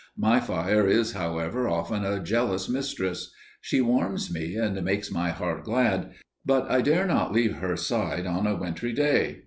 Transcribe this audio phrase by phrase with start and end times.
[0.17, 3.31] My fire is, however, often a jealous mistress.
[3.61, 8.25] She warms me and makes my heart glad, but I dare not leave her side
[8.25, 9.37] on a wintry day.